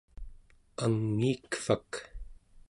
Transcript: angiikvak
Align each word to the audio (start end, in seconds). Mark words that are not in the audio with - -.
angiikvak 0.83 1.91